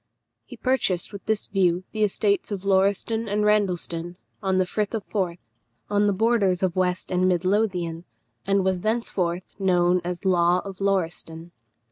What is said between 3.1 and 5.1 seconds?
and Randleston, on the Firth of